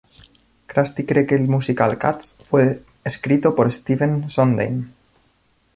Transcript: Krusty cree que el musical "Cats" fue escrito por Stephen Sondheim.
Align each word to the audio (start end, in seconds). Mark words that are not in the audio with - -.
Krusty 0.73 1.03
cree 1.11 1.27
que 1.31 1.35
el 1.41 1.45
musical 1.55 1.95
"Cats" 1.99 2.35
fue 2.43 2.81
escrito 3.03 3.53
por 3.53 3.71
Stephen 3.71 4.27
Sondheim. 4.31 4.91